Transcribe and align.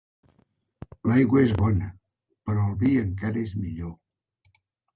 L'aigua 1.11 1.43
és 1.49 1.53
bona, 1.59 1.91
però 2.49 2.65
el 2.71 2.73
vi 2.81 2.91
encara 3.05 3.43
és 3.47 3.55
millor. 3.61 3.95